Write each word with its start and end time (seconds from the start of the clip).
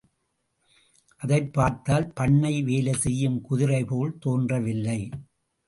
அதைப் 1.21 1.53
பார்த்தால் 1.53 2.07
பண்ணை 2.13 2.61
வேலை 2.61 2.93
செய்யும் 2.93 3.41
குதிரைபோல் 3.49 4.17
தோன்றவில்லை. 4.19 4.99